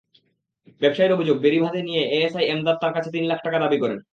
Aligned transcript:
ব্যবসায়ীর 0.81 1.15
অভিযোগ, 1.15 1.35
বেড়িবাঁধে 1.39 1.81
নিয়ে 1.87 2.01
এএসআই 2.15 2.45
এমদাদ 2.47 2.75
তাঁর 2.81 2.95
কাছে 2.95 3.09
তিন 3.15 3.23
লাখ 3.31 3.39
টাকা 3.45 3.57
দাবি 3.63 3.77
করেন। 3.83 3.99